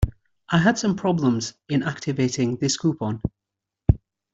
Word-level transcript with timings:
I 0.49 0.57
had 0.57 0.79
some 0.79 0.95
problems 0.95 1.53
in 1.69 1.83
activating 1.83 2.55
this 2.55 2.75
coupon. 2.75 3.21